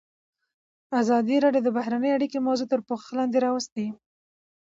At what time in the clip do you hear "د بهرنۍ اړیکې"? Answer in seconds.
1.65-2.39